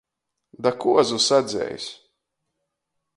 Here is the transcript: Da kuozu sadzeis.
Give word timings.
Da 0.63 0.71
kuozu 0.81 1.19
sadzeis. 1.27 1.85